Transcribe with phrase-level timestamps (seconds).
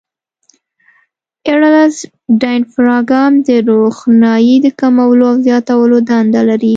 [1.49, 1.97] آیرس
[2.41, 6.69] ډایفراګم د روښنایي د کمولو او زیاتولو دنده لري.